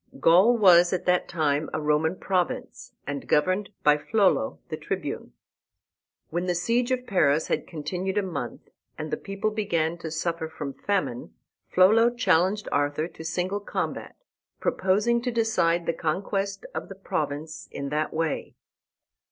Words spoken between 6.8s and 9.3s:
of Paris had continued a month, and the